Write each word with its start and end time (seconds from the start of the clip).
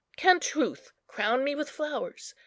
can 0.17 0.39
truth 0.39 0.91
crown 1.05 1.43
me 1.43 1.53
with 1.53 1.69
flowers? 1.69 2.33